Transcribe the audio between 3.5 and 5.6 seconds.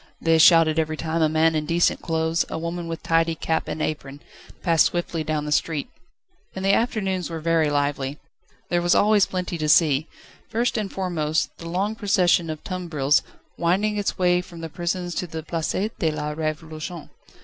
and apron, passed swiftly down the